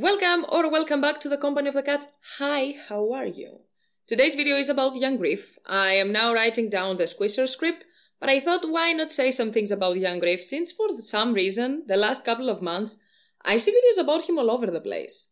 Welcome 0.00 0.46
or 0.48 0.70
welcome 0.70 1.02
back 1.02 1.20
to 1.20 1.28
the 1.28 1.36
Company 1.36 1.68
of 1.68 1.74
the 1.74 1.82
Cat. 1.82 2.06
Hi, 2.38 2.74
how 2.88 3.12
are 3.12 3.26
you? 3.26 3.58
Today's 4.06 4.34
video 4.34 4.56
is 4.56 4.70
about 4.70 4.96
Young 4.96 5.18
Griff. 5.18 5.58
I 5.66 5.92
am 5.92 6.10
now 6.10 6.32
writing 6.32 6.70
down 6.70 6.96
the 6.96 7.04
Squisher 7.04 7.46
script, 7.46 7.86
but 8.18 8.30
I 8.30 8.40
thought 8.40 8.70
why 8.70 8.94
not 8.94 9.12
say 9.12 9.30
some 9.30 9.52
things 9.52 9.70
about 9.70 9.98
Young 9.98 10.18
Griff 10.18 10.42
since 10.42 10.72
for 10.72 10.96
some 10.96 11.34
reason, 11.34 11.82
the 11.86 11.98
last 11.98 12.24
couple 12.24 12.48
of 12.48 12.62
months, 12.62 12.96
I 13.44 13.58
see 13.58 13.72
videos 13.72 14.00
about 14.00 14.26
him 14.26 14.38
all 14.38 14.50
over 14.50 14.68
the 14.68 14.80
place. 14.80 15.28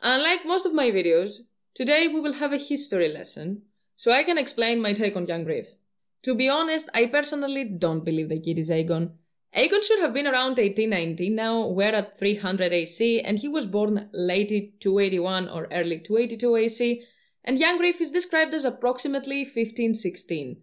Unlike 0.00 0.46
most 0.46 0.66
of 0.66 0.74
my 0.74 0.90
videos, 0.90 1.36
today 1.72 2.08
we 2.08 2.18
will 2.18 2.32
have 2.32 2.52
a 2.52 2.56
history 2.56 3.08
lesson, 3.08 3.62
so 3.94 4.10
I 4.10 4.24
can 4.24 4.36
explain 4.36 4.82
my 4.82 4.94
take 4.94 5.14
on 5.14 5.28
Young 5.28 5.44
Griff. 5.44 5.76
To 6.22 6.34
be 6.34 6.48
honest, 6.48 6.88
I 6.92 7.06
personally 7.06 7.62
don't 7.62 8.04
believe 8.04 8.30
the 8.30 8.40
kid 8.40 8.58
is 8.58 8.68
Aegon. 8.68 9.12
Aegon 9.54 9.84
should 9.84 10.00
have 10.00 10.14
been 10.14 10.26
around 10.26 10.56
1890, 10.56 11.28
now 11.28 11.66
we're 11.66 11.94
at 11.94 12.18
300 12.18 12.72
AC, 12.72 13.20
and 13.20 13.38
he 13.38 13.48
was 13.48 13.66
born 13.66 14.08
late 14.14 14.80
281 14.80 15.48
or 15.50 15.68
early 15.70 15.98
282 15.98 16.56
AC, 16.56 17.02
and 17.44 17.58
Young 17.58 17.76
Griff 17.76 18.00
is 18.00 18.10
described 18.10 18.54
as 18.54 18.64
approximately 18.64 19.40
1516. 19.40 20.62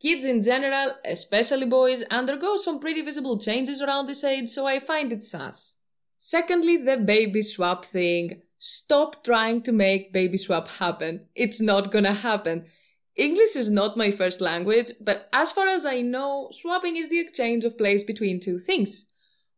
Kids 0.00 0.24
in 0.24 0.40
general, 0.40 0.92
especially 1.04 1.66
boys, 1.66 2.04
undergo 2.04 2.56
some 2.56 2.78
pretty 2.78 3.02
visible 3.02 3.38
changes 3.38 3.82
around 3.82 4.06
this 4.06 4.22
age, 4.22 4.48
so 4.48 4.66
I 4.66 4.78
find 4.78 5.12
it 5.12 5.24
sus. 5.24 5.74
Secondly, 6.16 6.76
the 6.76 6.96
baby 6.96 7.42
swap 7.42 7.84
thing. 7.86 8.42
Stop 8.56 9.24
trying 9.24 9.62
to 9.62 9.72
make 9.72 10.12
baby 10.12 10.38
swap 10.38 10.68
happen. 10.68 11.26
It's 11.34 11.60
not 11.60 11.90
gonna 11.90 12.12
happen. 12.12 12.66
English 13.18 13.56
is 13.56 13.68
not 13.68 13.96
my 13.96 14.12
first 14.12 14.40
language, 14.40 14.92
but 15.00 15.28
as 15.32 15.50
far 15.50 15.66
as 15.66 15.84
I 15.84 16.02
know, 16.02 16.50
swapping 16.52 16.96
is 16.96 17.10
the 17.10 17.18
exchange 17.18 17.64
of 17.64 17.76
place 17.76 18.04
between 18.04 18.38
two 18.38 18.60
things. 18.60 19.06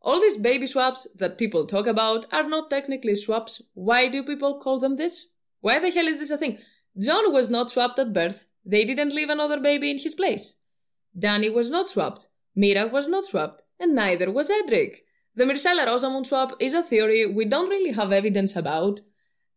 All 0.00 0.18
these 0.18 0.38
baby 0.38 0.66
swaps 0.66 1.06
that 1.16 1.36
people 1.36 1.66
talk 1.66 1.86
about 1.86 2.24
are 2.32 2.48
not 2.48 2.70
technically 2.70 3.16
swaps. 3.16 3.60
Why 3.74 4.08
do 4.08 4.22
people 4.22 4.58
call 4.60 4.78
them 4.78 4.96
this? 4.96 5.26
Why 5.60 5.78
the 5.78 5.90
hell 5.90 6.08
is 6.08 6.18
this 6.18 6.30
a 6.30 6.38
thing? 6.38 6.58
Jon 6.98 7.34
was 7.34 7.50
not 7.50 7.68
swapped 7.68 7.98
at 7.98 8.14
birth. 8.14 8.46
They 8.64 8.84
didn't 8.86 9.14
leave 9.14 9.28
another 9.28 9.60
baby 9.60 9.90
in 9.90 9.98
his 9.98 10.14
place. 10.14 10.54
Dany 11.18 11.52
was 11.52 11.70
not 11.70 11.90
swapped. 11.90 12.28
Meera 12.56 12.90
was 12.90 13.08
not 13.08 13.26
swapped. 13.26 13.62
And 13.78 13.94
neither 13.94 14.30
was 14.30 14.48
Edric. 14.48 15.04
The 15.34 15.44
Myrcella 15.44 15.84
Rosamund 15.84 16.26
swap 16.26 16.54
is 16.60 16.72
a 16.72 16.82
theory 16.82 17.26
we 17.26 17.44
don't 17.44 17.68
really 17.68 17.92
have 17.92 18.10
evidence 18.10 18.56
about. 18.56 19.00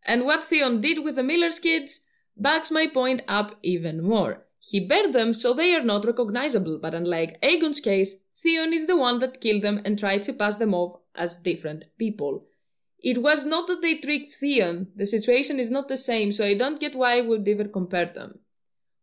And 0.05 0.25
what 0.25 0.43
Theon 0.43 0.81
did 0.81 1.05
with 1.05 1.15
the 1.15 1.23
Miller's 1.23 1.59
kids 1.59 2.01
backs 2.37 2.71
my 2.71 2.87
point 2.87 3.21
up 3.27 3.57
even 3.63 4.03
more. 4.03 4.45
He 4.59 4.79
buried 4.79 5.13
them 5.13 5.33
so 5.33 5.53
they 5.53 5.75
are 5.75 5.83
not 5.83 6.05
recognizable, 6.05 6.77
but 6.77 6.93
unlike 6.93 7.41
Aegon's 7.41 7.79
case, 7.79 8.15
Theon 8.41 8.73
is 8.73 8.87
the 8.87 8.97
one 8.97 9.19
that 9.19 9.41
killed 9.41 9.61
them 9.61 9.81
and 9.85 9.97
tried 9.97 10.23
to 10.23 10.33
pass 10.33 10.57
them 10.57 10.73
off 10.73 10.99
as 11.15 11.37
different 11.37 11.85
people. 11.97 12.45
It 12.99 13.21
was 13.21 13.45
not 13.45 13.67
that 13.67 13.81
they 13.81 13.95
tricked 13.95 14.33
Theon, 14.35 14.87
the 14.95 15.05
situation 15.05 15.59
is 15.59 15.69
not 15.69 15.89
the 15.89 15.97
same, 15.97 16.31
so 16.31 16.45
I 16.45 16.53
don't 16.53 16.79
get 16.79 16.95
why 16.95 17.17
I 17.17 17.21
would 17.21 17.47
ever 17.47 17.65
compare 17.65 18.05
them. 18.05 18.39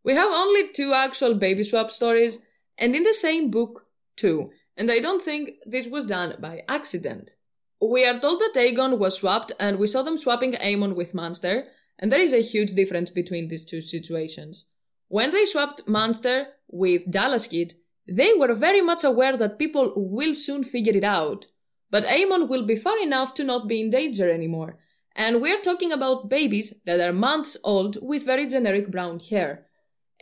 We 0.02 0.14
have 0.14 0.32
only 0.32 0.72
two 0.72 0.94
actual 0.94 1.34
baby 1.34 1.64
swap 1.64 1.90
stories, 1.90 2.38
and 2.78 2.96
in 2.96 3.02
the 3.02 3.12
same 3.12 3.50
book, 3.50 3.86
too, 4.16 4.50
and 4.76 4.90
I 4.90 4.98
don't 4.98 5.20
think 5.20 5.50
this 5.66 5.86
was 5.86 6.06
done 6.06 6.36
by 6.40 6.62
accident. 6.68 7.34
We 7.82 8.06
are 8.06 8.18
told 8.18 8.40
that 8.40 8.54
Aegon 8.56 8.98
was 8.98 9.18
swapped, 9.18 9.52
and 9.60 9.78
we 9.78 9.86
saw 9.86 10.02
them 10.02 10.16
swapping 10.16 10.52
Aemon 10.52 10.94
with 10.94 11.14
Monster, 11.14 11.66
and 12.00 12.10
there 12.10 12.18
is 12.18 12.32
a 12.32 12.40
huge 12.40 12.72
difference 12.72 13.10
between 13.10 13.48
these 13.48 13.64
two 13.64 13.82
situations. 13.82 14.66
When 15.08 15.30
they 15.30 15.44
swapped 15.44 15.86
Monster 15.86 16.46
with 16.68 17.08
Dalla's 17.10 17.46
Kid, 17.46 17.74
they 18.08 18.32
were 18.32 18.54
very 18.54 18.80
much 18.80 19.04
aware 19.04 19.36
that 19.36 19.58
people 19.58 19.92
will 19.94 20.34
soon 20.34 20.64
figure 20.64 20.96
it 20.96 21.04
out. 21.04 21.46
But 21.90 22.06
Aemon 22.06 22.48
will 22.48 22.62
be 22.64 22.76
far 22.76 22.98
enough 22.98 23.34
to 23.34 23.44
not 23.44 23.68
be 23.68 23.80
in 23.80 23.90
danger 23.90 24.30
anymore. 24.30 24.78
And 25.14 25.42
we're 25.42 25.60
talking 25.60 25.92
about 25.92 26.30
babies 26.30 26.80
that 26.86 27.00
are 27.00 27.12
months 27.12 27.56
old 27.62 27.98
with 28.00 28.24
very 28.24 28.46
generic 28.46 28.90
brown 28.90 29.20
hair. 29.20 29.66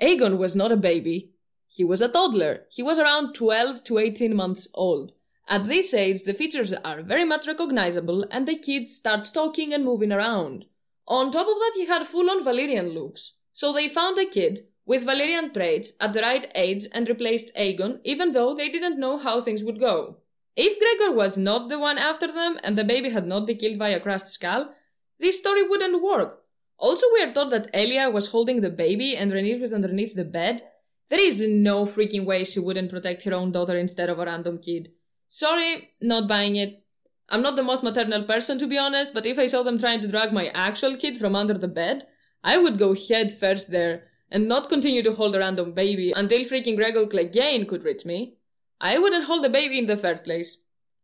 Aegon 0.03 0.37
was 0.37 0.57
not 0.57 0.73
a 0.73 0.77
baby. 0.77 1.33
He 1.69 1.85
was 1.85 2.01
a 2.01 2.09
toddler. 2.09 2.65
He 2.71 2.83
was 2.83 2.99
around 2.99 3.35
12 3.35 3.85
to 3.85 3.99
18 3.99 4.35
months 4.35 4.69
old. 4.75 5.13
At 5.47 5.69
this 5.69 5.95
age, 5.95 6.25
the 6.25 6.35
features 6.35 6.73
are 6.73 7.03
very 7.03 7.25
much 7.25 7.47
recognizable 7.47 8.27
and 8.31 8.49
the 8.49 8.57
kid 8.57 8.89
starts 8.89 9.31
talking 9.31 9.73
and 9.73 9.85
moving 9.85 10.13
around. 10.13 10.67
On 11.09 11.33
top 11.33 11.49
of 11.49 11.55
that, 11.55 11.73
he 11.75 11.87
had 11.87 12.07
full 12.07 12.31
on 12.31 12.45
Valyrian 12.45 12.93
looks. 12.93 13.33
So 13.53 13.73
they 13.73 13.89
found 13.89 14.19
a 14.19 14.27
kid 14.27 14.67
with 14.85 15.07
Valyrian 15.07 15.53
traits 15.53 15.95
at 16.01 16.13
the 16.13 16.21
right 16.21 16.51
age 16.55 16.85
and 16.93 17.09
replaced 17.09 17.55
Aegon, 17.57 18.01
even 18.05 18.33
though 18.33 18.55
they 18.55 18.69
didn't 18.69 19.01
know 19.01 19.17
how 19.17 19.41
things 19.41 19.65
would 19.65 19.81
go. 19.81 20.19
If 20.55 20.79
Gregor 20.79 21.15
was 21.15 21.39
not 21.39 21.69
the 21.69 21.79
one 21.79 21.99
after 21.99 22.27
them 22.27 22.59
and 22.63 22.77
the 22.77 22.85
baby 22.85 23.11
had 23.11 23.27
not 23.27 23.47
been 23.47 23.57
killed 23.57 23.79
by 23.79 23.89
a 23.89 24.01
crushed 24.01 24.29
skull, 24.29 24.75
this 25.19 25.39
story 25.39 25.63
wouldn't 25.67 26.03
work. 26.03 26.45
Also, 26.79 27.07
we 27.15 27.23
are 27.23 27.33
told 27.33 27.51
that 27.51 27.71
Elia 27.73 28.11
was 28.11 28.29
holding 28.29 28.61
the 28.61 28.71
baby 28.71 29.17
and 29.17 29.33
Rhaenys 29.33 29.61
was 29.61 29.73
underneath 29.73 30.15
the 30.15 30.25
bed. 30.25 30.63
There 31.09 31.21
is 31.21 31.41
no 31.49 31.87
freaking 31.87 32.27
way 32.27 32.45
she 32.45 32.61
wouldn't 32.61 32.91
protect 32.91 33.25
her 33.25 33.35
own 33.35 33.51
daughter 33.51 33.79
instead 33.79 34.11
of 34.11 34.19
a 34.19 34.27
random 34.27 34.59
kid. 34.59 34.91
Sorry, 35.27 35.95
not 36.01 36.29
buying 36.29 36.57
it. 36.57 36.85
I'm 37.29 37.43
not 37.43 37.57
the 37.57 37.63
most 37.63 37.83
maternal 37.83 38.23
person 38.25 38.59
to 38.59 38.67
be 38.67 38.79
honest, 38.79 39.13
but 39.13 39.27
if 39.27 39.39
I 39.39 39.47
saw 39.47 39.63
them 39.63 39.79
trying 39.79 40.01
to 40.01 40.09
drag 40.09 40.33
my 40.33 40.49
actual 40.49 40.97
kid 40.97 41.19
from 41.19 41.37
under 41.37 41.55
the 41.55 41.69
bed, 41.69 42.07
I 42.43 42.57
would 42.57 42.79
go 42.79 42.95
head 42.95 43.33
first 43.33 43.71
there 43.71 44.05
and 44.31 44.49
not 44.49 44.69
continue 44.69 45.03
to 45.03 45.13
hold 45.13 45.35
a 45.37 45.39
random 45.39 45.73
baby 45.73 46.13
until 46.13 46.41
freaking 46.41 46.77
Gregor 46.77 47.07
Clegane 47.07 47.69
could 47.69 47.85
reach 47.85 48.05
me. 48.05 48.39
I 48.81 48.99
wouldn't 48.99 49.25
hold 49.25 49.45
the 49.45 49.51
baby 49.51 49.79
in 49.79 49.87
the 49.87 49.97
first 49.97 50.25
place. 50.25 50.59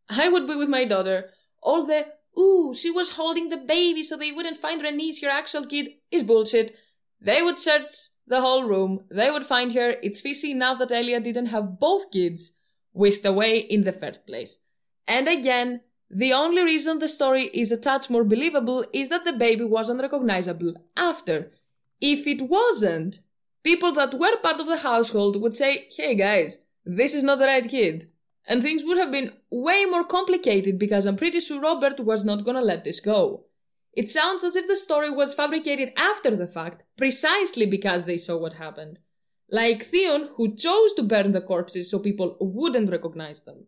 I 0.09 0.29
would 0.29 0.47
be 0.47 0.55
with 0.55 0.69
my 0.69 0.85
daughter. 0.85 1.31
All 1.61 1.83
the, 1.83 2.05
ooh, 2.39 2.73
she 2.73 2.91
was 2.91 3.15
holding 3.15 3.49
the 3.49 3.57
baby 3.57 4.03
so 4.03 4.15
they 4.15 4.31
wouldn't 4.31 4.57
find 4.57 4.81
Rhaenys, 4.81 5.21
your 5.21 5.31
actual 5.31 5.65
kid, 5.65 5.89
is 6.11 6.23
bullshit. 6.23 6.75
They 7.19 7.41
would 7.41 7.57
search 7.57 7.91
the 8.27 8.41
whole 8.41 8.63
room. 8.63 9.05
They 9.09 9.31
would 9.31 9.45
find 9.45 9.73
her. 9.73 9.95
It's 10.01 10.21
fishy 10.21 10.51
enough 10.51 10.79
that 10.79 10.91
Elia 10.91 11.19
didn't 11.19 11.47
have 11.47 11.79
both 11.79 12.11
kids 12.11 12.57
whisked 12.93 13.25
away 13.25 13.57
in 13.57 13.81
the 13.81 13.91
first 13.91 14.25
place. 14.25 14.59
And 15.07 15.27
again, 15.27 15.81
the 16.17 16.31
only 16.31 16.63
reason 16.63 16.99
the 16.99 17.09
story 17.09 17.47
is 17.53 17.73
a 17.73 17.77
touch 17.77 18.09
more 18.09 18.23
believable 18.23 18.85
is 18.93 19.09
that 19.09 19.25
the 19.25 19.33
baby 19.33 19.65
wasn't 19.65 20.01
recognizable 20.01 20.73
after. 20.95 21.51
If 21.99 22.25
it 22.25 22.43
wasn't, 22.43 23.19
people 23.63 23.91
that 23.91 24.13
were 24.13 24.37
part 24.37 24.61
of 24.61 24.67
the 24.67 24.77
household 24.77 25.41
would 25.41 25.53
say, 25.53 25.89
hey 25.91 26.15
guys, 26.15 26.59
this 26.85 27.13
is 27.13 27.21
not 27.21 27.39
the 27.39 27.47
right 27.47 27.67
kid. 27.67 28.09
And 28.47 28.61
things 28.61 28.85
would 28.85 28.97
have 28.97 29.11
been 29.11 29.33
way 29.49 29.83
more 29.83 30.05
complicated 30.05 30.79
because 30.79 31.05
I'm 31.05 31.17
pretty 31.17 31.41
sure 31.41 31.61
Robert 31.61 31.99
was 31.99 32.23
not 32.23 32.45
gonna 32.45 32.61
let 32.61 32.85
this 32.85 33.01
go. 33.01 33.43
It 33.91 34.09
sounds 34.09 34.45
as 34.45 34.55
if 34.55 34.69
the 34.69 34.77
story 34.77 35.09
was 35.09 35.33
fabricated 35.33 35.91
after 35.97 36.33
the 36.33 36.47
fact, 36.47 36.85
precisely 36.95 37.65
because 37.65 38.05
they 38.05 38.17
saw 38.17 38.37
what 38.37 38.53
happened. 38.53 39.01
Like 39.49 39.83
Theon, 39.83 40.29
who 40.37 40.55
chose 40.55 40.93
to 40.93 41.03
burn 41.03 41.33
the 41.33 41.41
corpses 41.41 41.91
so 41.91 41.99
people 41.99 42.37
wouldn't 42.39 42.89
recognize 42.89 43.41
them. 43.41 43.65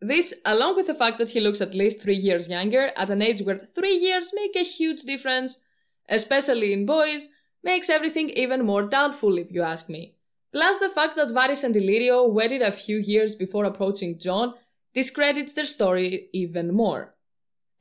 This, 0.00 0.34
along 0.44 0.76
with 0.76 0.86
the 0.86 0.94
fact 0.94 1.18
that 1.18 1.30
he 1.30 1.40
looks 1.40 1.60
at 1.60 1.74
least 1.74 2.00
three 2.00 2.16
years 2.16 2.48
younger, 2.48 2.92
at 2.96 3.10
an 3.10 3.22
age 3.22 3.42
where 3.42 3.58
three 3.58 3.96
years 3.96 4.32
make 4.34 4.54
a 4.54 4.62
huge 4.62 5.02
difference, 5.02 5.64
especially 6.08 6.72
in 6.72 6.86
boys, 6.86 7.28
makes 7.64 7.90
everything 7.90 8.30
even 8.30 8.64
more 8.64 8.82
doubtful 8.82 9.38
if 9.38 9.52
you 9.52 9.62
ask 9.62 9.88
me. 9.88 10.14
Plus 10.52 10.78
the 10.78 10.88
fact 10.88 11.16
that 11.16 11.28
Varys 11.28 11.64
and 11.64 11.74
Illyrio 11.74 12.30
wedded 12.30 12.62
a 12.62 12.72
few 12.72 12.98
years 12.98 13.34
before 13.34 13.64
approaching 13.64 14.18
Jon 14.18 14.54
discredits 14.94 15.52
their 15.52 15.66
story 15.66 16.28
even 16.32 16.74
more. 16.74 17.14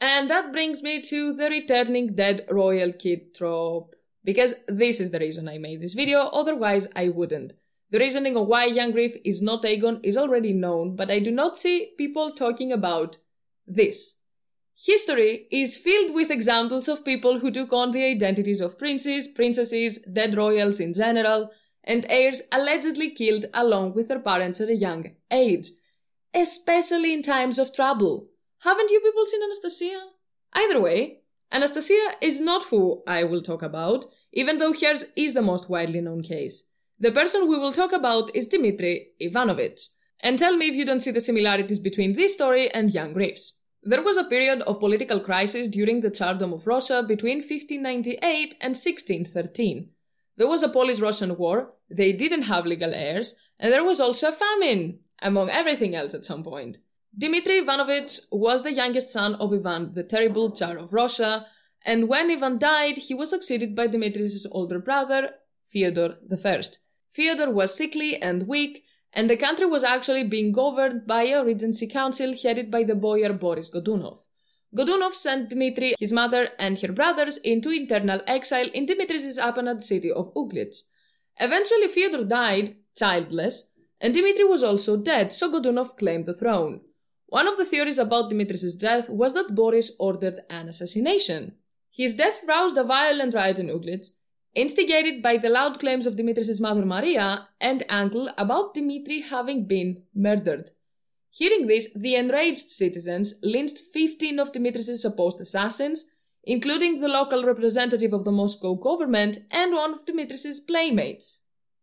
And 0.02 0.30
that 0.30 0.52
brings 0.52 0.84
me 0.84 1.02
to 1.02 1.34
the 1.34 1.50
returning 1.50 2.16
dead 2.16 2.46
royal 2.50 2.92
kid 2.94 3.34
trope. 3.34 3.96
Because 4.24 4.56
this 4.68 5.00
is 5.00 5.12
the 5.12 5.20
reason 5.20 5.48
I 5.48 5.58
made 5.58 5.82
this 5.82 5.94
video, 5.94 6.20
otherwise 6.20 6.88
I 6.96 7.10
wouldn't. 7.10 7.54
The 7.90 8.00
reasoning 8.00 8.36
of 8.36 8.48
why 8.48 8.66
Young 8.66 8.92
Griff 8.92 9.16
is 9.24 9.42
not 9.42 9.64
Aegon 9.64 10.02
is 10.04 10.18
already 10.18 10.52
known, 10.52 10.96
but 10.96 11.10
I 11.10 11.20
do 11.20 11.32
not 11.32 11.56
see 11.56 11.94
people 11.98 12.32
talking 12.32 12.74
about 12.74 13.18
this. 13.66 14.18
History 14.76 15.48
is 15.52 15.78
filled 15.78 16.14
with 16.14 16.30
examples 16.30 16.88
of 16.88 17.06
people 17.06 17.40
who 17.40 17.50
took 17.50 17.72
on 17.72 17.92
the 17.92 18.04
identities 18.04 18.62
of 18.62 18.78
princes, 18.78 19.28
princesses, 19.28 20.00
dead 20.00 20.36
royals 20.36 20.80
in 20.80 20.94
general, 20.94 21.50
and 21.84 22.06
heirs 22.10 22.42
allegedly 22.52 23.10
killed 23.10 23.46
along 23.54 23.94
with 23.94 24.10
their 24.10 24.20
parents 24.20 24.60
at 24.60 24.70
a 24.70 24.76
young 24.76 25.16
age, 25.32 25.72
especially 26.34 27.14
in 27.14 27.22
times 27.22 27.58
of 27.58 27.74
trouble. 27.74 28.28
Haven't 28.60 28.92
you 28.92 29.00
people 29.00 29.26
seen 29.26 29.42
Anastasia? 29.44 30.10
Either 30.54 30.82
way, 30.82 31.22
Anastasia 31.52 32.18
is 32.22 32.42
not 32.42 32.66
who 32.66 33.02
I 33.08 33.24
will 33.24 33.42
talk 33.42 33.62
about, 33.64 34.06
even 34.34 34.58
though 34.58 34.74
hers 34.74 35.06
is 35.16 35.34
the 35.34 35.42
most 35.42 35.70
widely 35.70 36.02
known 36.02 36.22
case. 36.22 36.66
The 37.00 37.12
person 37.12 37.48
we 37.48 37.60
will 37.60 37.74
talk 37.74 37.92
about 37.92 38.36
is 38.36 38.48
Dmitri 38.48 39.10
Ivanovich. 39.20 39.82
And 40.20 40.40
tell 40.40 40.58
me 40.58 40.68
if 40.68 40.74
you 40.74 40.84
don't 40.84 41.00
see 41.00 41.12
the 41.12 41.22
similarities 41.22 41.78
between 41.78 42.14
this 42.14 42.34
story 42.34 42.72
and 42.74 42.90
Young 42.90 43.14
Griff's. 43.14 43.54
There 43.84 44.02
was 44.02 44.18
a 44.18 44.24
period 44.24 44.64
of 44.64 44.80
political 44.80 45.20
crisis 45.20 45.68
during 45.68 46.02
the 46.02 46.10
Tsardom 46.10 46.54
of 46.54 46.66
Russia 46.66 47.06
between 47.08 47.38
1598 47.38 48.56
and 48.60 48.72
1613. 48.72 49.92
There 50.38 50.48
was 50.48 50.64
a 50.64 50.70
Polish 50.70 51.00
Russian 51.00 51.38
war, 51.38 51.76
they 51.88 52.14
didn't 52.14 52.44
have 52.44 52.66
legal 52.66 52.96
heirs, 52.96 53.36
and 53.60 53.72
there 53.72 53.84
was 53.84 54.00
also 54.00 54.30
a 54.30 54.32
famine, 54.32 54.98
among 55.22 55.52
everything 55.52 55.94
else 55.94 56.16
at 56.16 56.26
some 56.26 56.44
point. 56.44 56.80
Dmitry 57.16 57.60
Ivanovich 57.60 58.22
was 58.32 58.64
the 58.64 58.74
youngest 58.74 59.12
son 59.12 59.36
of 59.36 59.54
Ivan 59.54 59.92
the 59.92 60.04
Terrible, 60.04 60.50
Tsar 60.50 60.80
of 60.80 60.94
Russia, 60.94 61.46
and 61.86 62.10
when 62.10 62.32
Ivan 62.32 62.58
died, 62.58 62.98
he 62.98 63.14
was 63.14 63.30
succeeded 63.30 63.76
by 63.76 63.86
Dmitry's 63.86 64.48
older 64.50 64.80
brother, 64.80 65.30
Fyodor 65.72 66.16
I. 66.44 66.62
Fyodor 67.10 67.50
was 67.52 67.76
sickly 67.76 68.22
and 68.22 68.48
weak, 68.48 68.84
and 69.14 69.30
the 69.30 69.38
country 69.38 69.66
was 69.66 69.84
actually 69.84 70.24
being 70.24 70.52
governed 70.52 71.08
by 71.08 71.24
a 71.24 71.44
regency 71.44 71.88
council 71.88 72.34
headed 72.42 72.70
by 72.70 72.84
the 72.84 72.96
boyar 72.96 73.34
Boris 73.34 73.70
Godunov. 73.70 74.20
Godunov 74.76 75.14
sent 75.14 75.50
Dmitry, 75.50 75.96
his 76.00 76.12
mother, 76.12 76.50
and 76.60 76.78
her 76.80 76.92
brothers 76.92 77.38
into 77.38 77.70
internal 77.70 78.22
exile 78.28 78.70
in 78.74 78.86
Dmitry's 78.86 79.38
appanage 79.38 79.82
city 79.82 80.12
of 80.12 80.34
Uglich. 80.36 80.84
Eventually, 81.40 81.88
Fyodor 81.88 82.26
died, 82.26 82.76
childless, 82.96 83.72
and 84.02 84.14
Dmitry 84.14 84.44
was 84.44 84.62
also 84.62 84.98
dead, 84.98 85.32
so 85.32 85.52
Godunov 85.52 85.98
claimed 85.98 86.26
the 86.26 86.34
throne. 86.34 86.82
One 87.28 87.48
of 87.48 87.58
the 87.58 87.66
theories 87.66 87.98
about 87.98 88.30
Dmitry's 88.30 88.76
death 88.76 89.10
was 89.10 89.34
that 89.34 89.56
Boris 89.56 89.92
ordered 90.00 90.40
an 90.50 90.70
assassination. 90.70 91.56
His 91.92 92.16
death 92.16 92.44
roused 92.48 92.78
a 92.78 92.84
violent 92.84 93.34
riot 93.34 93.60
in 93.60 93.68
Uglich, 93.68 94.12
instigated 94.58 95.22
by 95.22 95.38
the 95.38 95.50
loud 95.50 95.80
claims 95.80 96.08
of 96.08 96.16
Dmitry's 96.16 96.60
mother 96.60 96.84
Maria 96.84 97.48
and 97.62 97.84
uncle 97.90 98.28
about 98.40 98.74
Dimitri 98.74 99.22
having 99.22 99.68
been 99.68 100.02
murdered. 100.16 100.72
Hearing 101.30 101.68
this, 101.68 101.94
the 101.94 102.16
enraged 102.16 102.70
citizens 102.70 103.36
lynched 103.44 103.78
15 103.78 104.40
of 104.40 104.52
Dmitry's 104.52 105.00
supposed 105.00 105.40
assassins, 105.40 106.06
including 106.44 107.00
the 107.00 107.08
local 107.08 107.44
representative 107.44 108.14
of 108.14 108.26
the 108.26 108.32
Moscow 108.32 108.74
government 108.74 109.38
and 109.52 109.74
one 109.74 109.94
of 109.94 110.06
Dmitry's 110.06 110.60
playmates. 110.60 111.42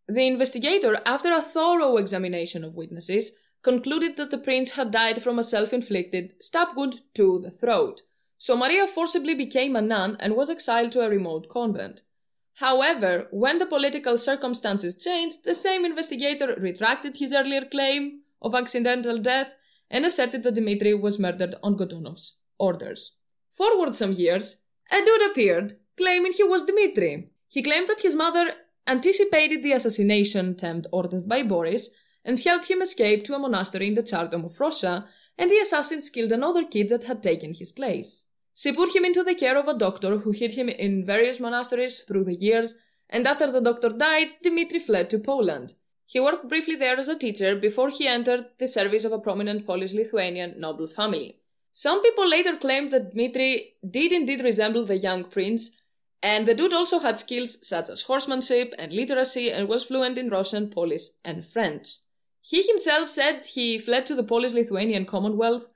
The 0.09 0.27
investigator, 0.27 1.01
after 1.07 1.33
a 1.33 1.41
thorough 1.41 1.97
examination 1.97 2.65
of 2.65 2.75
witnesses, 2.75 3.39
concluded 3.63 4.17
that 4.17 4.33
the 4.33 4.39
prince 4.39 4.73
had 4.73 4.91
died 4.91 5.23
from 5.23 5.39
a 5.39 5.45
self 5.45 5.73
inflicted 5.73 6.35
stab 6.43 6.77
wound 6.77 7.03
to 7.15 7.39
the 7.39 7.53
throat, 7.53 8.03
so 8.37 8.57
Maria 8.57 8.89
forcibly 8.89 9.37
became 9.37 9.77
a 9.77 9.81
nun 9.81 10.17
and 10.19 10.35
was 10.35 10.51
exiled 10.51 10.91
to 10.93 11.03
a 11.03 11.09
remote 11.09 11.49
convent. 11.49 12.03
However, 12.55 13.27
when 13.31 13.59
the 13.59 13.67
political 13.67 14.17
circumstances 14.17 15.03
changed, 15.03 15.45
the 15.45 15.55
same 15.55 15.85
investigator 15.85 16.55
retracted 16.57 17.17
his 17.17 17.33
earlier 17.33 17.65
claim 17.65 18.21
of 18.41 18.55
accidental 18.55 19.19
death 19.19 19.55
and 19.91 20.07
asserted 20.07 20.45
that 20.45 20.55
Dmitri 20.55 20.95
was 20.95 21.19
murdered 21.19 21.57
on 21.63 21.77
Godunov's 21.77 22.35
orders. 22.59 23.17
Forward 23.51 23.95
some 23.95 24.13
years, 24.13 24.63
a 24.91 25.05
dude 25.05 25.31
appeared, 25.31 25.73
claiming 25.97 26.33
he 26.33 26.45
was 26.45 26.63
Dmitri. 26.63 27.31
He 27.49 27.63
claimed 27.63 27.89
that 27.89 28.03
his 28.03 28.15
mother 28.15 28.53
anticipated 28.87 29.63
the 29.63 29.73
assassination 29.73 30.51
attempt 30.51 30.87
ordered 30.93 31.29
by 31.29 31.43
Boris 31.43 31.91
and 32.25 32.39
helped 32.39 32.71
him 32.71 32.83
escape 32.83 33.25
to 33.25 33.35
a 33.35 33.39
monastery 33.39 33.89
in 33.89 33.95
the 33.95 34.03
Tsardom 34.03 34.45
of 34.45 34.61
Russia, 34.61 35.09
and 35.37 35.51
the 35.51 35.59
assassins 35.59 36.11
killed 36.11 36.33
another 36.33 36.65
kid 36.65 36.89
that 36.89 37.05
had 37.05 37.23
taken 37.23 37.53
his 37.53 37.73
place. 37.73 38.27
She 38.57 38.73
put 38.73 38.95
him 38.95 39.05
into 39.05 39.25
the 39.25 39.35
care 39.35 39.59
of 39.59 39.67
a 39.67 39.77
doctor 39.77 40.19
who 40.19 40.31
hid 40.31 40.53
him 40.53 40.69
in 40.69 41.05
various 41.05 41.41
monasteries 41.41 41.99
through 42.05 42.25
the 42.25 42.37
years, 42.37 42.77
and 43.11 43.27
after 43.27 43.51
the 43.51 43.61
doctor 43.61 43.89
died, 43.89 44.33
Dmitri 44.43 44.79
fled 44.79 45.11
to 45.11 45.19
Poland. 45.19 45.75
He 46.07 46.21
worked 46.21 46.49
briefly 46.49 46.77
there 46.77 46.97
as 46.97 47.09
a 47.09 47.19
teacher 47.19 47.57
before 47.57 47.91
he 47.91 48.07
entered 48.07 48.47
the 48.59 48.69
service 48.69 49.05
of 49.05 49.11
a 49.11 49.19
prominent 49.19 49.67
Polish 49.67 49.93
Lithuanian 49.93 50.61
noble 50.61 50.87
family. 50.87 51.41
Some 51.73 52.01
people 52.01 52.29
later 52.29 52.57
claimed 52.57 52.93
that 52.93 53.11
Dmitri 53.11 53.75
did 53.91 54.13
indeed 54.13 54.45
resemble 54.45 54.85
the 54.85 54.99
young 54.99 55.25
prince, 55.25 55.73
and 56.23 56.47
the 56.47 56.55
dude 56.55 56.73
also 56.73 57.01
had 57.01 57.19
skills 57.19 57.67
such 57.67 57.91
as 57.91 58.03
horsemanship 58.03 58.73
and 58.79 58.93
literacy 58.93 59.51
and 59.51 59.69
was 59.69 59.83
fluent 59.83 60.17
in 60.17 60.31
Russian, 60.31 60.71
Polish, 60.71 61.09
and 61.25 61.45
French. 61.45 61.99
He 62.41 62.63
himself 62.63 63.09
said 63.09 63.47
he 63.47 63.79
fled 63.79 64.07
to 64.07 64.15
the 64.15 64.23
Polish 64.23 64.53
Lithuanian 64.53 65.07
Commonwealth 65.07 65.69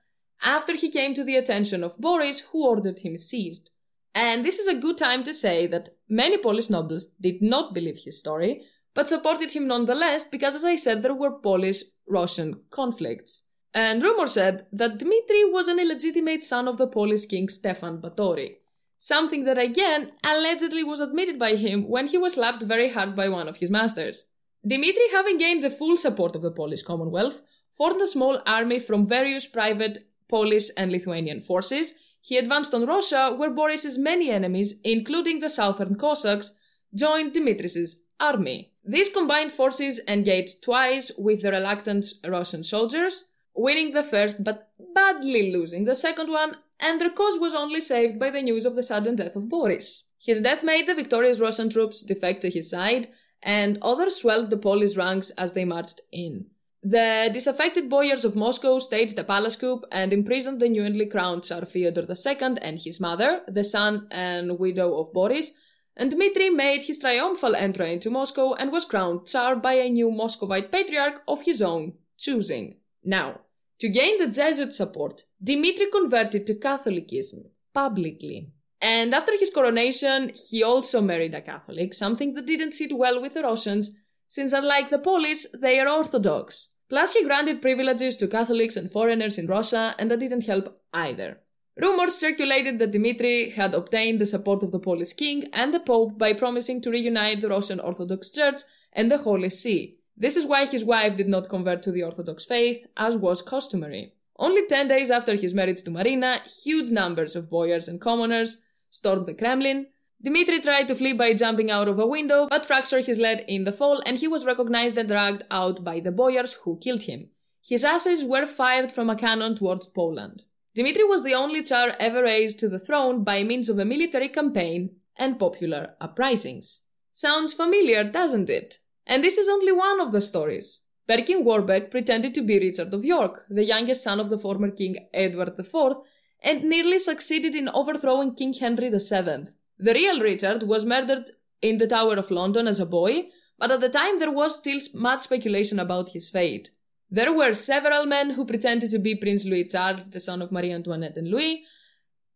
after 0.42 0.74
he 0.74 0.90
came 0.90 1.14
to 1.14 1.24
the 1.24 1.36
attention 1.36 1.82
of 1.82 1.98
Boris, 1.98 2.40
who 2.40 2.66
ordered 2.66 3.00
him 3.00 3.16
seized. 3.16 3.70
And 4.14 4.44
this 4.44 4.58
is 4.58 4.68
a 4.68 4.80
good 4.80 4.98
time 4.98 5.22
to 5.24 5.34
say 5.34 5.66
that 5.68 5.90
many 6.08 6.38
Polish 6.38 6.70
nobles 6.70 7.06
did 7.20 7.42
not 7.42 7.74
believe 7.74 7.98
his 7.98 8.18
story, 8.18 8.62
but 8.94 9.08
supported 9.08 9.52
him 9.52 9.66
nonetheless 9.66 10.24
because, 10.24 10.56
as 10.56 10.64
I 10.64 10.76
said, 10.76 11.02
there 11.02 11.14
were 11.14 11.38
Polish 11.38 11.82
Russian 12.08 12.62
conflicts. 12.70 13.44
And 13.74 14.02
rumor 14.02 14.26
said 14.26 14.66
that 14.72 14.98
Dmitri 14.98 15.44
was 15.44 15.68
an 15.68 15.78
illegitimate 15.78 16.42
son 16.42 16.66
of 16.66 16.78
the 16.78 16.86
Polish 16.86 17.26
king 17.26 17.48
Stefan 17.48 18.00
Batory, 18.00 18.56
something 18.96 19.44
that 19.44 19.58
again 19.58 20.12
allegedly 20.24 20.82
was 20.82 21.00
admitted 21.00 21.38
by 21.38 21.54
him 21.54 21.88
when 21.88 22.06
he 22.08 22.18
was 22.18 22.34
slapped 22.34 22.62
very 22.62 22.88
hard 22.88 23.14
by 23.14 23.28
one 23.28 23.46
of 23.46 23.58
his 23.58 23.70
masters. 23.70 24.24
Dmitri, 24.66 25.10
having 25.12 25.38
gained 25.38 25.62
the 25.62 25.70
full 25.70 25.96
support 25.96 26.34
of 26.34 26.42
the 26.42 26.50
Polish 26.50 26.82
Commonwealth, 26.82 27.42
formed 27.70 28.00
a 28.00 28.08
small 28.08 28.42
army 28.46 28.80
from 28.80 29.06
various 29.06 29.46
private 29.46 30.04
Polish 30.28 30.70
and 30.76 30.92
Lithuanian 30.92 31.40
forces. 31.40 31.94
He 32.20 32.36
advanced 32.36 32.74
on 32.74 32.86
Russia, 32.86 33.34
where 33.36 33.50
Boris's 33.50 33.96
many 33.96 34.30
enemies, 34.30 34.80
including 34.84 35.40
the 35.40 35.50
southern 35.50 35.94
Cossacks, 35.94 36.54
joined 36.94 37.32
Dmitris's 37.32 38.02
army. 38.20 38.72
These 38.84 39.10
combined 39.10 39.52
forces 39.52 40.00
engaged 40.08 40.62
twice 40.62 41.10
with 41.16 41.42
the 41.42 41.52
reluctant 41.52 42.06
Russian 42.26 42.64
soldiers, 42.64 43.24
winning 43.54 43.92
the 43.92 44.02
first 44.02 44.42
but 44.42 44.70
badly 44.94 45.52
losing 45.52 45.84
the 45.84 45.94
second 45.94 46.30
one, 46.30 46.56
and 46.80 47.00
their 47.00 47.10
cause 47.10 47.38
was 47.38 47.54
only 47.54 47.80
saved 47.80 48.18
by 48.18 48.30
the 48.30 48.42
news 48.42 48.64
of 48.64 48.76
the 48.76 48.82
sudden 48.82 49.16
death 49.16 49.36
of 49.36 49.48
Boris. 49.48 50.04
His 50.20 50.40
death 50.40 50.64
made 50.64 50.86
the 50.86 50.94
victorious 50.94 51.40
Russian 51.40 51.70
troops 51.70 52.02
defect 52.02 52.42
to 52.42 52.50
his 52.50 52.70
side, 52.70 53.08
and 53.42 53.78
others 53.82 54.16
swelled 54.16 54.50
the 54.50 54.56
Polish 54.56 54.96
ranks 54.96 55.30
as 55.30 55.52
they 55.52 55.64
marched 55.64 56.00
in. 56.12 56.46
The 56.82 57.30
disaffected 57.32 57.88
boyars 57.88 58.24
of 58.24 58.36
Moscow 58.36 58.78
staged 58.78 59.18
a 59.18 59.24
palace 59.24 59.56
coup 59.56 59.82
and 59.90 60.12
imprisoned 60.12 60.60
the 60.60 60.68
newly 60.68 61.06
crowned 61.06 61.44
Tsar 61.44 61.64
Fyodor 61.64 62.06
II 62.08 62.56
and 62.62 62.78
his 62.78 63.00
mother, 63.00 63.42
the 63.48 63.64
son 63.64 64.06
and 64.10 64.58
widow 64.58 64.98
of 64.98 65.12
Boris, 65.12 65.50
and 65.96 66.12
Dmitri 66.12 66.50
made 66.50 66.82
his 66.82 67.00
triumphal 67.00 67.56
entry 67.56 67.92
into 67.92 68.10
Moscow 68.10 68.54
and 68.54 68.70
was 68.70 68.84
crowned 68.84 69.26
Tsar 69.26 69.56
by 69.56 69.74
a 69.74 69.90
new 69.90 70.12
Muscovite 70.12 70.70
patriarch 70.70 71.22
of 71.26 71.42
his 71.42 71.60
own 71.60 71.94
choosing. 72.16 72.76
Now, 73.02 73.40
to 73.80 73.88
gain 73.88 74.18
the 74.18 74.28
Jesuit 74.28 74.72
support, 74.72 75.24
Dmitri 75.42 75.90
converted 75.90 76.46
to 76.46 76.54
Catholicism 76.54 77.46
publicly. 77.74 78.52
And 78.80 79.12
after 79.12 79.32
his 79.36 79.50
coronation, 79.50 80.32
he 80.48 80.62
also 80.62 81.00
married 81.00 81.34
a 81.34 81.40
Catholic, 81.40 81.94
something 81.94 82.34
that 82.34 82.46
didn't 82.46 82.72
sit 82.72 82.96
well 82.96 83.20
with 83.20 83.34
the 83.34 83.42
Russians, 83.42 83.98
since 84.28 84.52
unlike 84.52 84.90
the 84.90 84.98
Polish, 84.98 85.46
they 85.58 85.80
are 85.80 85.88
Orthodox. 85.88 86.68
Plus, 86.88 87.12
he 87.14 87.24
granted 87.24 87.60
privileges 87.60 88.16
to 88.18 88.28
Catholics 88.28 88.76
and 88.76 88.90
foreigners 88.90 89.38
in 89.38 89.46
Russia, 89.46 89.94
and 89.98 90.10
that 90.10 90.20
didn't 90.20 90.46
help 90.46 90.78
either. 90.94 91.40
Rumors 91.76 92.14
circulated 92.14 92.78
that 92.78 92.92
Dmitri 92.92 93.50
had 93.50 93.74
obtained 93.74 94.20
the 94.20 94.26
support 94.26 94.62
of 94.62 94.72
the 94.72 94.80
Polish 94.80 95.12
king 95.12 95.48
and 95.52 95.72
the 95.72 95.80
Pope 95.80 96.18
by 96.18 96.32
promising 96.32 96.80
to 96.82 96.90
reunite 96.90 97.40
the 97.40 97.48
Russian 97.48 97.78
Orthodox 97.78 98.30
Church 98.30 98.62
and 98.92 99.10
the 99.10 99.18
Holy 99.18 99.50
See. 99.50 99.98
This 100.16 100.36
is 100.36 100.46
why 100.46 100.66
his 100.66 100.84
wife 100.84 101.16
did 101.16 101.28
not 101.28 101.48
convert 101.48 101.82
to 101.84 101.92
the 101.92 102.02
Orthodox 102.02 102.44
faith, 102.44 102.86
as 102.96 103.16
was 103.16 103.42
customary. 103.42 104.14
Only 104.36 104.66
ten 104.66 104.88
days 104.88 105.10
after 105.10 105.36
his 105.36 105.54
marriage 105.54 105.82
to 105.82 105.90
Marina, 105.90 106.40
huge 106.64 106.90
numbers 106.90 107.36
of 107.36 107.50
boyars 107.50 107.86
and 107.86 108.00
commoners 108.00 108.62
stormed 108.90 109.26
the 109.26 109.34
Kremlin. 109.34 109.86
Dmitri 110.20 110.60
tried 110.60 110.88
to 110.88 110.96
flee 110.96 111.12
by 111.12 111.32
jumping 111.32 111.70
out 111.70 111.86
of 111.86 111.98
a 111.98 112.06
window, 112.06 112.48
but 112.50 112.66
fractured 112.66 113.06
his 113.06 113.18
leg 113.18 113.44
in 113.46 113.62
the 113.62 113.72
fall 113.72 114.02
and 114.04 114.18
he 114.18 114.26
was 114.26 114.44
recognized 114.44 114.98
and 114.98 115.08
dragged 115.08 115.44
out 115.50 115.84
by 115.84 116.00
the 116.00 116.10
boyars 116.10 116.54
who 116.54 116.78
killed 116.78 117.04
him. 117.04 117.30
His 117.64 117.84
ashes 117.84 118.24
were 118.24 118.46
fired 118.46 118.90
from 118.90 119.10
a 119.10 119.16
cannon 119.16 119.54
towards 119.54 119.86
Poland. 119.86 120.44
Dmitri 120.74 121.04
was 121.04 121.22
the 121.22 121.34
only 121.34 121.62
Tsar 121.62 121.94
ever 122.00 122.22
raised 122.22 122.58
to 122.58 122.68
the 122.68 122.78
throne 122.78 123.22
by 123.22 123.44
means 123.44 123.68
of 123.68 123.78
a 123.78 123.84
military 123.84 124.28
campaign 124.28 124.96
and 125.16 125.38
popular 125.38 125.94
uprisings. 126.00 126.82
Sounds 127.12 127.52
familiar, 127.52 128.02
doesn't 128.04 128.50
it? 128.50 128.78
And 129.06 129.22
this 129.22 129.38
is 129.38 129.48
only 129.48 129.72
one 129.72 130.00
of 130.00 130.12
the 130.12 130.20
stories. 130.20 130.82
Perkin 131.06 131.44
Warbeck 131.44 131.90
pretended 131.90 132.34
to 132.34 132.42
be 132.42 132.58
Richard 132.58 132.92
of 132.92 133.04
York, 133.04 133.44
the 133.48 133.64
youngest 133.64 134.02
son 134.02 134.20
of 134.20 134.30
the 134.30 134.38
former 134.38 134.70
King 134.70 135.08
Edward 135.14 135.58
IV, 135.58 135.96
and 136.42 136.64
nearly 136.64 136.98
succeeded 136.98 137.54
in 137.54 137.68
overthrowing 137.68 138.34
King 138.34 138.52
Henry 138.52 138.90
VII. 138.90 139.48
The 139.78 139.94
real 139.94 140.20
Richard 140.20 140.64
was 140.64 140.84
murdered 140.84 141.30
in 141.62 141.78
the 141.78 141.86
Tower 141.86 142.16
of 142.16 142.30
London 142.30 142.66
as 142.66 142.80
a 142.80 142.86
boy, 142.86 143.28
but 143.58 143.70
at 143.70 143.80
the 143.80 143.88
time 143.88 144.18
there 144.18 144.30
was 144.30 144.56
still 144.56 144.80
much 144.94 145.20
speculation 145.20 145.78
about 145.78 146.10
his 146.10 146.30
fate. 146.30 146.70
There 147.10 147.32
were 147.32 147.54
several 147.54 148.04
men 148.04 148.30
who 148.30 148.44
pretended 148.44 148.90
to 148.90 148.98
be 148.98 149.14
Prince 149.14 149.44
Louis 149.44 149.64
Charles, 149.64 150.10
the 150.10 150.20
son 150.20 150.42
of 150.42 150.52
Marie 150.52 150.72
Antoinette 150.72 151.16
and 151.16 151.28
Louis, 151.28 151.64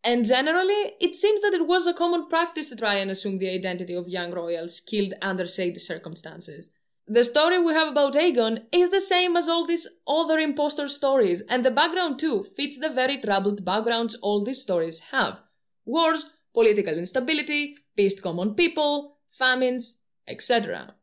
and 0.04 0.25
generally, 0.25 0.94
it 1.00 1.14
seems 1.14 1.42
that 1.42 1.54
it 1.54 1.66
was 1.66 1.87
a 1.87 1.94
common 1.94 2.26
practice 2.26 2.68
to 2.68 2.76
try 2.76 2.96
and 2.96 3.11
assume 3.11 3.38
the 3.38 3.50
identity 3.50 3.94
of 3.94 4.08
young 4.08 4.32
royals 4.32 4.80
killed 4.80 5.14
under 5.22 5.46
shady 5.46 5.78
circumstances. 5.78 6.70
The 7.06 7.25
story 7.25 7.58
we 7.58 7.72
have 7.72 7.88
about 7.88 8.14
Aegon 8.14 8.66
is 8.72 8.90
the 8.90 9.00
same 9.00 9.37
as 9.37 9.49
all 9.49 9.64
these 9.64 9.87
other 10.06 10.38
impostor 10.38 10.88
stories, 10.88 11.42
and 11.42 11.64
the 11.64 11.70
background 11.70 12.18
too 12.18 12.42
fits 12.42 12.78
the 12.78 12.90
very 12.90 13.18
troubled 13.18 13.64
backgrounds 13.64 14.16
all 14.16 14.42
these 14.42 14.62
stories 14.62 14.99
have 15.11 15.40
wars, 15.84 16.32
political 16.54 16.94
instability, 16.94 17.76
pissed 17.97 18.23
common 18.23 18.54
people, 18.54 19.18
famines, 19.28 20.02
etc. 20.26 20.94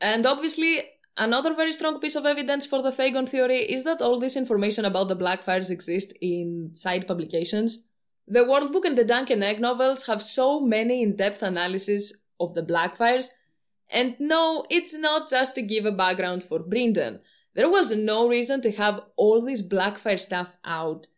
And 0.00 0.26
obviously, 0.26 0.82
Another 1.16 1.52
very 1.52 1.72
strong 1.72 2.00
piece 2.00 2.14
of 2.14 2.24
evidence 2.24 2.64
for 2.64 2.80
the 2.80 2.90
fAegon 2.90 3.28
theory 3.28 3.58
is 3.58 3.84
that 3.84 4.00
all 4.00 4.18
this 4.18 4.36
information 4.36 4.86
about 4.86 5.08
the 5.08 5.16
Blackfyres 5.16 5.70
exists 5.70 6.14
in 6.22 6.70
side 6.74 7.06
publications. 7.06 7.86
The 8.26 8.46
World 8.48 8.72
Book 8.72 8.86
and 8.86 8.96
the 8.96 9.04
Dunk 9.04 9.28
and 9.28 9.44
Egg 9.44 9.60
novels 9.60 10.06
have 10.06 10.22
so 10.22 10.58
many 10.58 11.02
in 11.02 11.16
depth 11.16 11.42
analyses 11.42 12.22
of 12.40 12.54
the 12.54 12.62
Blackfyres, 12.62 13.28
and 13.90 14.16
no, 14.18 14.64
it's 14.70 14.94
not 14.94 15.28
just 15.28 15.54
to 15.56 15.62
give 15.62 15.84
a 15.84 15.92
background 15.92 16.44
for 16.44 16.60
Brynden. 16.60 17.20
There 17.54 17.68
was 17.68 17.94
no 17.94 18.26
reason 18.26 18.62
to 18.62 18.72
have 18.72 19.02
all 19.16 19.42
this 19.42 19.60
Blackfyre 19.60 20.18
stuff 20.18 20.56
out. 20.64 21.08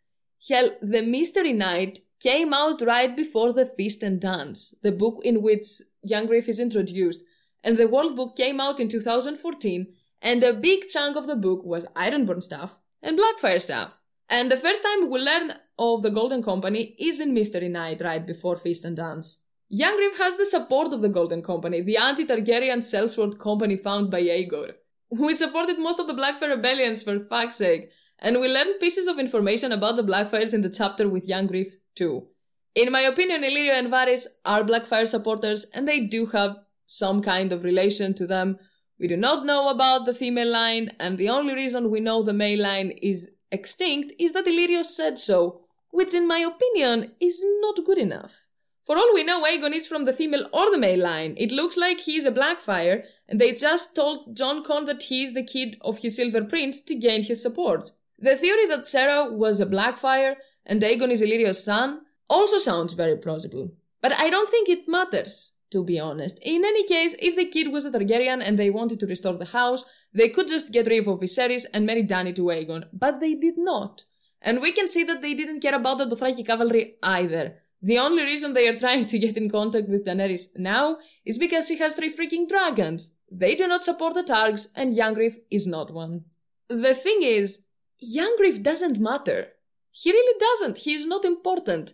Hell, 0.49 0.71
The 0.81 1.03
Mystery 1.03 1.53
Knight 1.53 1.99
came 2.25 2.55
out 2.55 2.81
right 2.81 3.15
before 3.15 3.53
The 3.53 3.67
Feast 3.67 4.01
and 4.01 4.19
Dance, 4.19 4.73
the 4.81 4.91
book 4.91 5.21
in 5.23 5.43
which 5.43 5.67
Young 6.01 6.25
Griff 6.25 6.49
is 6.49 6.59
introduced, 6.59 7.23
and 7.63 7.77
the 7.77 7.87
World 7.87 8.15
Book 8.15 8.35
came 8.35 8.59
out 8.59 8.79
in 8.79 8.87
2014, 8.87 9.93
and 10.23 10.43
a 10.43 10.51
big 10.51 10.87
chunk 10.89 11.15
of 11.15 11.27
the 11.27 11.35
book 11.35 11.63
was 11.63 11.85
Ironborn 11.95 12.41
stuff 12.41 12.79
and 13.03 13.19
Blackfyre 13.19 13.61
stuff. 13.61 14.01
And 14.27 14.49
the 14.49 14.57
first 14.57 14.81
time 14.81 15.11
we 15.11 15.19
learn 15.19 15.53
of 15.77 16.01
the 16.01 16.09
Golden 16.09 16.41
Company 16.41 16.95
is 16.97 17.19
in 17.19 17.31
Mystery 17.31 17.69
Knight 17.69 18.01
right 18.01 18.25
before 18.25 18.55
Feast 18.55 18.85
and 18.85 18.97
Dance. 18.97 19.43
Young 19.69 19.95
Griff 19.95 20.17
has 20.17 20.37
the 20.37 20.47
support 20.47 20.93
of 20.93 21.03
the 21.03 21.09
Golden 21.09 21.43
Company, 21.43 21.81
the 21.81 21.97
anti-Targaryen 21.97 22.79
sellsword 22.79 23.37
company 23.37 23.77
found 23.77 24.09
by 24.09 24.21
Aegor, 24.21 24.71
which 25.11 25.37
supported 25.37 25.77
most 25.77 25.99
of 25.99 26.07
the 26.07 26.15
Blackfyre 26.15 26.55
rebellions 26.55 27.03
for 27.03 27.19
fuck's 27.19 27.57
sake, 27.57 27.91
and 28.17 28.41
we 28.41 28.47
learn 28.47 28.79
pieces 28.79 29.07
of 29.07 29.19
information 29.19 29.71
about 29.71 29.95
the 29.95 30.03
Blackfyres 30.03 30.55
in 30.55 30.63
the 30.63 30.69
chapter 30.71 31.07
with 31.07 31.27
Young 31.27 31.45
Griff 31.45 31.77
too. 31.95 32.27
In 32.75 32.91
my 32.91 33.01
opinion, 33.01 33.41
Illyrio 33.41 33.73
and 33.73 33.87
Varys 33.87 34.27
are 34.43 34.63
Blackfyre 34.63 35.07
supporters, 35.07 35.65
and 35.73 35.87
they 35.87 36.01
do 36.01 36.25
have 36.27 36.57
some 36.85 37.21
kind 37.21 37.51
of 37.51 37.63
relation 37.63 38.13
to 38.15 38.27
them. 38.27 38.59
We 38.99 39.07
do 39.07 39.17
not 39.17 39.45
know 39.45 39.69
about 39.69 40.05
the 40.05 40.13
female 40.13 40.51
line, 40.51 40.91
and 40.99 41.17
the 41.17 41.29
only 41.29 41.53
reason 41.53 41.89
we 41.89 41.99
know 41.99 42.21
the 42.21 42.33
male 42.33 42.61
line 42.61 42.91
is 43.01 43.31
extinct 43.51 44.13
is 44.19 44.33
that 44.33 44.45
Illyrio 44.45 44.85
said 44.85 45.17
so, 45.17 45.61
which 45.91 46.13
in 46.13 46.27
my 46.27 46.39
opinion 46.39 47.13
is 47.19 47.41
not 47.61 47.85
good 47.85 47.97
enough. 47.97 48.45
For 48.85 48.97
all 48.97 49.13
we 49.13 49.23
know, 49.23 49.43
Aegon 49.43 49.73
is 49.73 49.87
from 49.87 50.05
the 50.05 50.13
female 50.13 50.47
or 50.53 50.69
the 50.69 50.77
male 50.77 51.01
line. 51.01 51.33
It 51.37 51.51
looks 51.51 51.75
like 51.75 52.01
he's 52.01 52.25
a 52.25 52.31
Blackfyre, 52.31 53.03
and 53.27 53.39
they 53.39 53.53
just 53.53 53.95
told 53.95 54.35
Jon 54.35 54.63
Con 54.63 54.85
that 54.85 55.03
he 55.03 55.23
is 55.23 55.33
the 55.33 55.43
kid 55.43 55.77
of 55.81 55.99
his 55.99 56.17
Silver 56.17 56.43
Prince 56.43 56.81
to 56.83 56.95
gain 56.95 57.23
his 57.23 57.41
support. 57.41 57.91
The 58.19 58.37
theory 58.37 58.67
that 58.67 58.85
Serra 58.85 59.31
was 59.31 59.59
a 59.59 59.65
Blackfyre 59.65 60.35
and 60.65 60.81
Aegon 60.81 61.11
is 61.11 61.21
Illyrio's 61.21 61.63
son 61.63 62.01
also 62.29 62.57
sounds 62.57 62.93
very 62.93 63.17
plausible. 63.17 63.71
But 64.01 64.13
I 64.13 64.29
don't 64.29 64.49
think 64.49 64.69
it 64.69 64.87
matters 64.87 65.53
to 65.75 65.83
be 65.83 65.99
honest. 65.99 66.39
In 66.41 66.63
any 66.63 66.85
case, 66.85 67.15
if 67.19 67.35
the 67.35 67.45
kid 67.45 67.71
was 67.71 67.85
a 67.85 67.91
Targaryen 67.91 68.41
and 68.41 68.57
they 68.57 68.69
wanted 68.69 68.99
to 68.99 69.07
restore 69.07 69.33
the 69.33 69.45
house, 69.59 69.83
they 70.13 70.29
could 70.29 70.47
just 70.47 70.71
get 70.71 70.87
rid 70.87 71.07
of 71.07 71.19
Viserys 71.19 71.65
and 71.73 71.85
marry 71.85 72.03
Dany 72.03 72.33
to 72.35 72.43
Aegon, 72.43 72.85
but 72.93 73.19
they 73.19 73.33
did 73.35 73.55
not. 73.57 74.05
And 74.41 74.61
we 74.61 74.71
can 74.71 74.87
see 74.87 75.03
that 75.03 75.21
they 75.21 75.33
didn't 75.33 75.61
care 75.61 75.75
about 75.75 75.97
the 75.97 76.05
Dothraki 76.05 76.45
cavalry 76.45 76.95
either. 77.03 77.55
The 77.81 77.99
only 77.99 78.23
reason 78.23 78.53
they 78.53 78.67
are 78.69 78.77
trying 78.77 79.05
to 79.07 79.19
get 79.19 79.37
in 79.37 79.49
contact 79.49 79.89
with 79.89 80.05
Daenerys 80.05 80.47
now 80.57 80.97
is 81.25 81.37
because 81.37 81.67
she 81.67 81.77
has 81.77 81.95
three 81.95 82.15
freaking 82.15 82.47
dragons. 82.47 83.11
They 83.29 83.55
do 83.55 83.67
not 83.67 83.83
support 83.83 84.13
the 84.13 84.23
Targs, 84.23 84.69
and 84.75 84.95
Young 84.95 85.15
Griff 85.15 85.37
is 85.51 85.67
not 85.67 85.91
one. 85.91 86.25
The 86.69 86.95
thing 86.95 87.21
is, 87.21 87.65
Young 87.99 88.35
Griff 88.37 88.61
doesn't 88.61 88.99
matter. 88.99 89.49
He 89.97 90.11
really 90.11 90.37
doesn't. 90.39 90.79
He 90.79 90.93
is 90.93 91.05
not 91.05 91.23
important. 91.23 91.93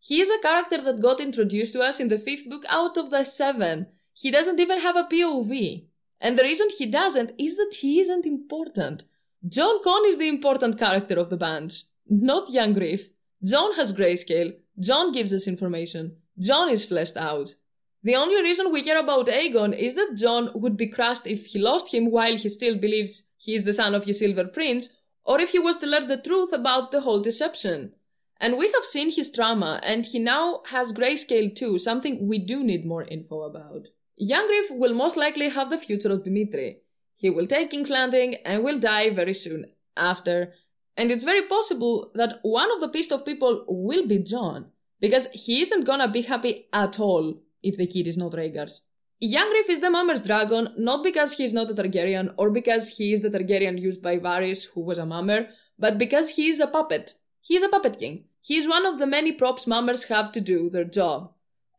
He 0.00 0.22
is 0.22 0.30
a 0.30 0.40
character 0.40 0.80
that 0.80 1.02
got 1.02 1.20
introduced 1.20 1.74
to 1.74 1.82
us 1.82 2.00
in 2.00 2.08
the 2.08 2.18
fifth 2.18 2.48
book 2.48 2.64
out 2.68 2.96
of 2.96 3.10
the 3.10 3.24
seven. 3.24 3.88
He 4.14 4.30
doesn't 4.30 4.58
even 4.58 4.80
have 4.80 4.96
a 4.96 5.04
POV. 5.04 5.84
And 6.18 6.38
the 6.38 6.44
reason 6.44 6.68
he 6.70 6.86
doesn't 6.86 7.32
is 7.38 7.56
that 7.56 7.74
he 7.80 8.00
isn't 8.00 8.24
important. 8.24 9.04
Jon 9.46 9.82
Con 9.84 10.06
is 10.06 10.16
the 10.16 10.28
important 10.28 10.78
character 10.78 11.18
of 11.18 11.28
the 11.28 11.36
bunch, 11.36 11.84
not 12.08 12.50
young 12.50 12.72
Griff. 12.72 13.10
Jon 13.44 13.74
has 13.74 13.92
grayscale. 13.92 14.54
Jon 14.78 15.12
gives 15.12 15.34
us 15.34 15.46
information. 15.46 16.16
Jon 16.38 16.70
is 16.70 16.86
fleshed 16.86 17.18
out. 17.18 17.54
The 18.02 18.16
only 18.16 18.40
reason 18.40 18.72
we 18.72 18.82
care 18.82 18.98
about 18.98 19.26
Aegon 19.26 19.76
is 19.76 19.94
that 19.96 20.16
Jon 20.16 20.50
would 20.54 20.76
be 20.78 20.86
crushed 20.86 21.26
if 21.26 21.46
he 21.46 21.58
lost 21.58 21.92
him 21.92 22.10
while 22.10 22.36
he 22.36 22.48
still 22.48 22.76
believes 22.76 23.24
he 23.36 23.54
is 23.54 23.64
the 23.64 23.74
son 23.74 23.94
of 23.94 24.04
his 24.04 24.20
Silver 24.20 24.44
Prince, 24.44 24.88
or 25.24 25.40
if 25.40 25.50
he 25.50 25.58
was 25.58 25.76
to 25.78 25.86
learn 25.86 26.06
the 26.06 26.20
truth 26.20 26.52
about 26.52 26.90
the 26.90 27.00
whole 27.02 27.20
deception. 27.20 27.94
And 28.40 28.58
we 28.58 28.72
have 28.72 28.84
seen 28.84 29.10
his 29.10 29.30
trauma, 29.30 29.80
and 29.84 30.04
he 30.04 30.18
now 30.18 30.62
has 30.66 30.92
grayscale 30.92 31.54
too, 31.54 31.78
something 31.78 32.26
we 32.26 32.38
do 32.38 32.64
need 32.64 32.84
more 32.84 33.04
info 33.04 33.42
about. 33.42 33.88
Young 34.16 34.46
Griff 34.46 34.70
will 34.70 34.94
most 34.94 35.16
likely 35.16 35.48
have 35.48 35.70
the 35.70 35.78
future 35.78 36.12
of 36.12 36.24
Dimitri. 36.24 36.80
He 37.14 37.30
will 37.30 37.46
take 37.46 37.70
King's 37.70 37.90
Landing 37.90 38.36
and 38.44 38.64
will 38.64 38.80
die 38.80 39.10
very 39.10 39.34
soon 39.34 39.66
after. 39.96 40.54
And 40.96 41.10
it's 41.10 41.24
very 41.24 41.42
possible 41.42 42.10
that 42.14 42.40
one 42.42 42.70
of 42.72 42.80
the 42.80 42.88
pissed 42.88 43.12
off 43.12 43.24
people 43.24 43.64
will 43.68 44.06
be 44.06 44.18
Jon, 44.18 44.66
because 45.00 45.28
he 45.32 45.62
isn't 45.62 45.84
gonna 45.84 46.08
be 46.08 46.22
happy 46.22 46.66
at 46.72 46.98
all 46.98 47.34
if 47.62 47.76
the 47.76 47.86
kid 47.86 48.06
is 48.06 48.16
not 48.16 48.32
Rhaegar's. 48.32 48.82
Young 49.24 49.50
Griff 49.50 49.70
is 49.70 49.78
the 49.78 49.88
Mummer's 49.88 50.26
dragon, 50.26 50.74
not 50.76 51.04
because 51.04 51.36
he 51.36 51.44
is 51.44 51.52
not 51.52 51.70
a 51.70 51.74
Targaryen 51.74 52.34
or 52.36 52.50
because 52.50 52.98
he 52.98 53.12
is 53.12 53.22
the 53.22 53.30
Targaryen 53.30 53.80
used 53.80 54.02
by 54.02 54.18
Varys, 54.18 54.66
who 54.74 54.80
was 54.80 54.98
a 54.98 55.06
Mummer, 55.06 55.46
but 55.78 55.96
because 55.96 56.30
he 56.30 56.48
is 56.48 56.58
a 56.58 56.66
puppet. 56.66 57.14
He 57.40 57.54
is 57.54 57.62
a 57.62 57.68
puppet 57.68 58.00
king. 58.00 58.24
He 58.40 58.56
is 58.56 58.66
one 58.66 58.84
of 58.84 58.98
the 58.98 59.06
many 59.06 59.30
props 59.30 59.64
mummers 59.64 60.08
have 60.08 60.32
to 60.32 60.40
do 60.40 60.68
their 60.68 60.82
job. 60.82 61.30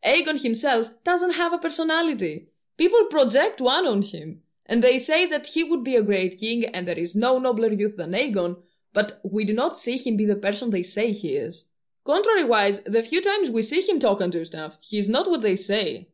Aegon 0.02 0.42
himself 0.42 0.94
doesn't 1.04 1.34
have 1.34 1.52
a 1.52 1.58
personality. 1.58 2.48
People 2.78 3.04
project 3.10 3.60
one 3.60 3.86
on 3.86 4.00
him, 4.00 4.40
and 4.64 4.82
they 4.82 4.98
say 4.98 5.26
that 5.26 5.48
he 5.48 5.62
would 5.64 5.84
be 5.84 5.96
a 5.96 6.02
great 6.02 6.38
king 6.38 6.64
and 6.64 6.88
there 6.88 6.98
is 6.98 7.14
no 7.14 7.38
nobler 7.38 7.70
youth 7.70 7.98
than 7.98 8.12
Aegon, 8.12 8.56
but 8.94 9.20
we 9.22 9.44
do 9.44 9.52
not 9.52 9.76
see 9.76 9.98
him 9.98 10.16
be 10.16 10.24
the 10.24 10.34
person 10.34 10.70
they 10.70 10.82
say 10.82 11.12
he 11.12 11.36
is. 11.36 11.66
Contrary-wise, 12.06 12.80
the 12.84 13.02
few 13.02 13.20
times 13.20 13.50
we 13.50 13.60
see 13.60 13.82
him 13.82 14.00
talking 14.00 14.30
to 14.30 14.46
stuff, 14.46 14.78
he 14.80 14.96
is 14.98 15.10
not 15.10 15.28
what 15.28 15.42
they 15.42 15.56
say. 15.56 16.08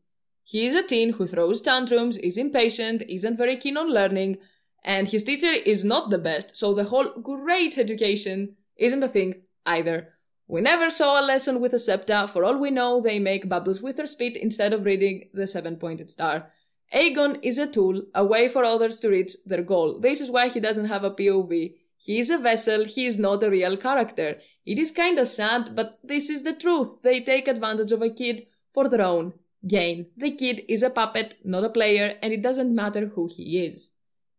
He 0.50 0.66
is 0.66 0.74
a 0.74 0.82
teen 0.82 1.12
who 1.12 1.28
throws 1.28 1.60
tantrums, 1.60 2.16
is 2.16 2.36
impatient, 2.36 3.02
isn't 3.08 3.36
very 3.36 3.56
keen 3.56 3.76
on 3.76 3.88
learning, 3.88 4.38
and 4.82 5.06
his 5.06 5.22
teacher 5.22 5.52
is 5.52 5.84
not 5.84 6.10
the 6.10 6.18
best, 6.18 6.56
so 6.56 6.74
the 6.74 6.82
whole 6.90 7.08
great 7.22 7.78
education 7.78 8.56
isn't 8.74 9.04
a 9.04 9.06
thing 9.06 9.42
either. 9.64 10.08
We 10.48 10.60
never 10.60 10.90
saw 10.90 11.20
a 11.20 11.24
lesson 11.24 11.60
with 11.60 11.72
a 11.72 11.78
septa, 11.78 12.26
for 12.26 12.44
all 12.44 12.56
we 12.56 12.72
know 12.72 13.00
they 13.00 13.20
make 13.20 13.48
bubbles 13.48 13.80
with 13.80 13.96
their 13.96 14.08
spit 14.08 14.36
instead 14.36 14.72
of 14.72 14.84
reading 14.84 15.28
the 15.32 15.46
seven-pointed 15.46 16.10
star. 16.10 16.50
Aegon 16.92 17.38
is 17.42 17.58
a 17.58 17.68
tool, 17.68 18.02
a 18.12 18.24
way 18.24 18.48
for 18.48 18.64
others 18.64 18.98
to 19.00 19.08
reach 19.08 19.36
their 19.46 19.62
goal. 19.62 20.00
This 20.00 20.20
is 20.20 20.32
why 20.32 20.48
he 20.48 20.58
doesn't 20.58 20.86
have 20.86 21.04
a 21.04 21.12
POV. 21.12 21.76
He 21.96 22.18
is 22.18 22.28
a 22.28 22.38
vessel, 22.38 22.86
he 22.86 23.06
is 23.06 23.20
not 23.20 23.44
a 23.44 23.50
real 23.50 23.76
character. 23.76 24.40
It 24.66 24.80
is 24.80 24.90
kinda 24.90 25.26
sad, 25.26 25.76
but 25.76 26.00
this 26.02 26.28
is 26.28 26.42
the 26.42 26.54
truth. 26.54 27.02
They 27.02 27.20
take 27.20 27.46
advantage 27.46 27.92
of 27.92 28.02
a 28.02 28.10
kid 28.10 28.48
for 28.72 28.88
their 28.88 29.02
own 29.02 29.34
gain. 29.66 30.06
The 30.16 30.30
kid 30.30 30.62
is 30.68 30.82
a 30.82 30.90
puppet, 30.90 31.36
not 31.44 31.64
a 31.64 31.70
player, 31.70 32.16
and 32.22 32.32
it 32.32 32.42
doesn't 32.42 32.74
matter 32.74 33.06
who 33.06 33.28
he 33.28 33.64
is. 33.64 33.92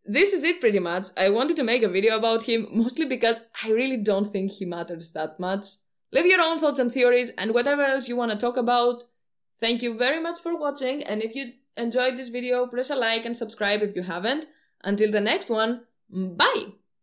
This 0.06 0.34
is 0.34 0.44
it 0.44 0.60
pretty 0.60 0.80
much. 0.80 1.10
I 1.16 1.30
wanted 1.30 1.56
to 1.58 1.64
make 1.64 1.84
a 1.84 1.90
video 1.90 2.18
about 2.18 2.44
him, 2.44 2.68
mostly 2.74 3.06
because 3.06 3.42
I 3.64 3.72
really 3.72 3.98
don't 3.98 4.32
think 4.32 4.52
he 4.52 4.66
matters 4.66 5.12
that 5.12 5.40
much. 5.40 5.66
Leave 6.12 6.26
your 6.26 6.42
own 6.42 6.60
thoughts 6.60 6.80
and 6.80 6.92
theories 6.92 7.30
and 7.38 7.54
whatever 7.54 7.84
else 7.84 8.10
you 8.10 8.16
want 8.16 8.32
to 8.32 8.38
talk 8.38 8.58
about. 8.58 9.06
Thank 9.60 9.82
you 9.82 9.94
very 9.94 10.22
much 10.22 10.40
for 10.40 10.58
watching 10.58 11.04
and 11.04 11.22
if 11.22 11.36
you 11.36 11.54
enjoyed 11.78 12.18
this 12.18 12.30
video, 12.30 12.68
press 12.68 12.90
a 12.90 12.96
like 12.96 13.26
and 13.26 13.38
subscribe 13.38 13.82
if 13.82 13.96
you 13.96 14.02
haven't. 14.02 14.48
Until 14.84 15.12
the 15.12 15.22
next 15.22 15.50
one, 15.50 15.82
bye! 16.10 16.81